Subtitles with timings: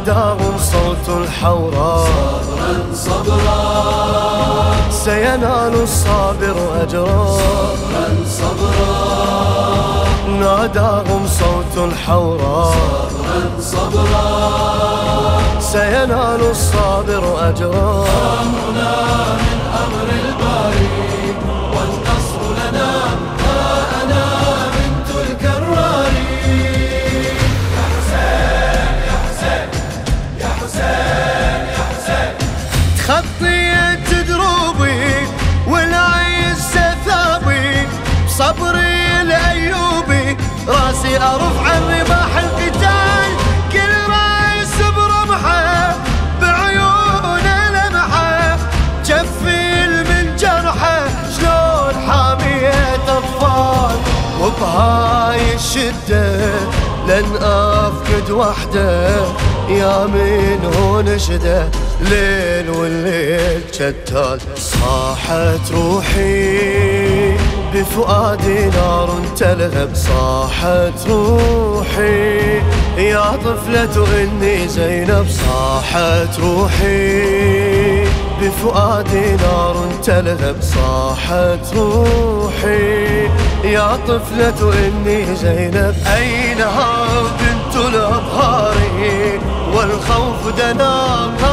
[0.00, 2.08] ناداهم صوت الحوراء
[2.44, 7.26] صبرا صبرا سينال الصابر أجرا.
[7.36, 10.04] صبرا صبرا
[10.40, 12.74] ناداهم صوت الحوراء
[13.60, 14.28] صبرا صبرا
[15.60, 18.04] سينال الصابر أجرا.
[18.40, 18.92] أمرنا
[19.40, 20.08] من أمر
[33.30, 35.26] تخطيت دروبي
[35.68, 37.88] والعز ثابي.
[38.26, 40.36] بصبري الأيوبي
[40.68, 43.30] راسي أرفع الرماح القتال.
[43.72, 45.94] كل رايس برمحة
[46.42, 48.56] بعيونه لمحة.
[49.04, 53.96] جفيل من جرحه شلون حامية أطفال؟
[54.40, 56.50] وبهاي الشدة
[57.08, 59.10] لن أفقد وحدة.
[59.68, 61.68] يا من هو نشده
[62.00, 67.36] ليل والليل شتال صاحت روحي
[67.74, 69.90] بفؤادي نار تلهب.
[69.94, 72.58] صاحت روحي
[72.98, 75.26] يا طفلة إني زينب.
[75.28, 78.04] صاحت روحي
[78.40, 80.56] بفؤادي نار تلهب.
[80.60, 83.28] صاحت روحي
[83.64, 85.94] يا طفلة إني زينب.
[86.16, 86.92] أينها
[87.40, 88.76] بنت الأبهار
[89.74, 91.49] والخوف دناها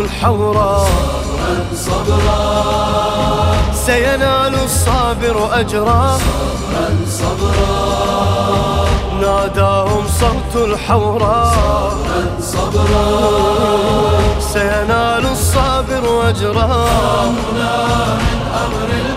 [0.00, 0.88] الحوراء
[1.74, 2.42] صبرا
[3.86, 6.18] سينال الصابر أجرا.
[6.18, 7.74] صبرا صبرا
[9.20, 11.96] ناداهم صوت الحوراء
[12.40, 13.06] صبرا
[14.52, 16.72] سينال الصابر أجرا.
[17.24, 17.74] أمرنا
[18.20, 19.13] من أمر الباري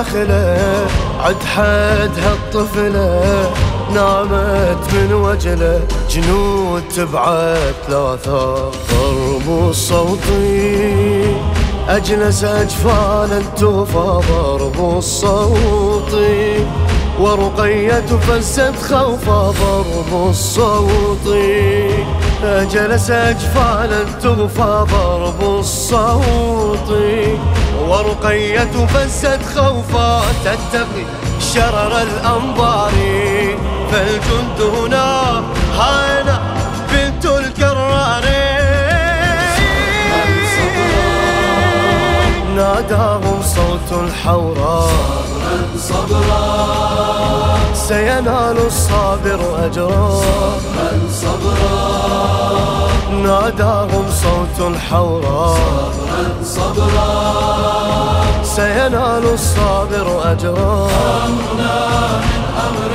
[0.00, 0.86] النخلة
[1.20, 3.50] عد حدها الطفلة
[3.94, 5.80] نامت من وجله
[6.10, 11.36] جنود تبعت ثلاثة ضرب صوتي
[11.88, 14.20] أجلس أجفانا توفى.
[14.32, 16.14] ضرب الصوت
[17.20, 19.52] ورقية فزت خوفا.
[19.60, 21.36] ضرب الصوت
[22.44, 24.86] أجلس أجفانا توفى.
[24.92, 26.90] ضرب الصوت
[27.90, 31.04] ورقية فزت خوفا تتقي
[31.54, 32.92] شرر الأنظار
[33.90, 35.42] فالجند هنا
[35.78, 36.40] هانا
[36.92, 38.24] بنت الكرار.
[42.56, 44.90] ناداهم صوت الحوراء
[45.78, 46.44] صبرا
[47.74, 50.20] سينال الصابر أجرا.
[51.10, 52.29] صبرا
[53.12, 55.58] ناداهم صوت الحوراء.
[56.44, 57.10] صبرا
[58.42, 60.88] سينال الصابر أجرا.
[61.26, 61.76] أمرنا
[62.26, 62.92] من أمر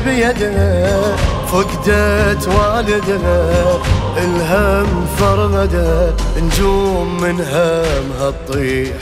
[0.00, 1.16] بيدها
[1.52, 3.78] فقدت والدها
[4.18, 6.12] الهم فرغدها
[6.42, 8.92] نجوم من همها تطيح.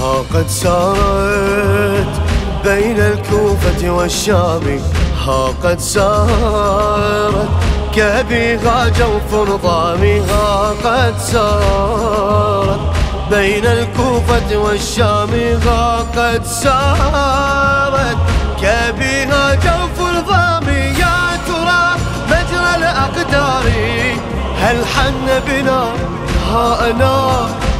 [0.00, 2.20] ها قد سارت
[2.64, 4.80] بين الكوفة والشام
[5.26, 7.48] ها قد سارت
[7.94, 12.80] كبيها جوف نظامي ها قد سارت
[13.30, 15.30] بين الكوفة والشام
[15.66, 18.16] ها قد سارت
[18.62, 20.15] كبيها جوف
[26.66, 27.14] أنا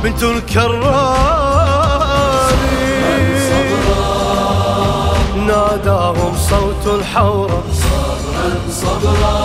[0.03, 2.07] بنت الكرار
[5.47, 7.63] ناداهم صوت الحورة.
[8.71, 9.37] صبرا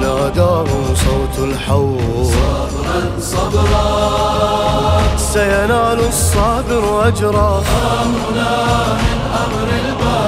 [0.00, 3.86] ناداه صوت الحوض صبرا صبرا
[5.16, 7.62] سينال الصابر أجرا.
[8.02, 8.52] أمرنا
[9.02, 10.19] من أمر الباري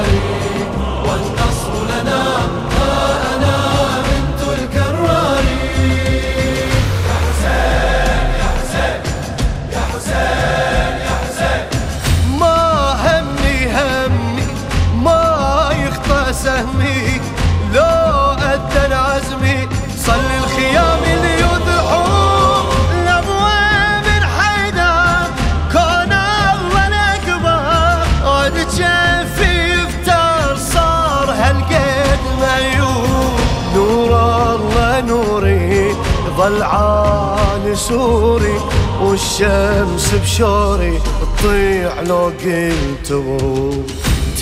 [36.42, 38.60] عالي سوري
[39.02, 40.98] والشمس بشوري
[41.38, 43.08] تطيع لو قلت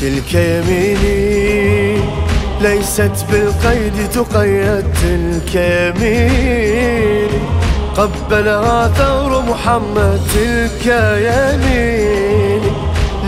[0.00, 2.00] تلك يميني
[2.60, 7.40] ليست بالقيد تقيد تلك يميني.
[7.96, 10.86] قبلها ثور محمد تلك
[11.26, 12.70] يميني.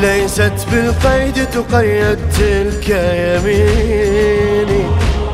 [0.01, 4.82] ليست بالقيد تقيد تلك يميني.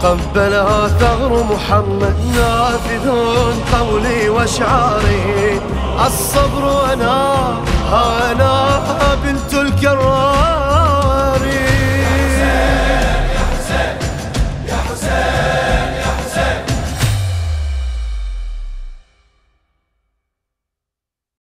[0.03, 3.11] قبلها ثغر محمد نافذ
[3.79, 5.61] قولي وأشعاري.
[6.06, 7.39] الصبر أنا
[8.31, 8.68] أنا